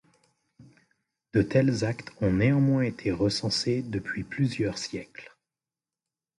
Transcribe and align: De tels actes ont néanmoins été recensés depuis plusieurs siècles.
De 1.31 1.43
tels 1.43 1.83
actes 1.85 2.11
ont 2.21 2.33
néanmoins 2.33 2.81
été 2.81 3.11
recensés 3.11 3.83
depuis 3.83 4.23
plusieurs 4.23 4.79
siècles. 4.79 5.37